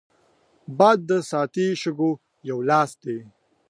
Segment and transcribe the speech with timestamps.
[0.77, 2.11] باد د ساعتي شګو
[2.49, 3.17] یو لاس دی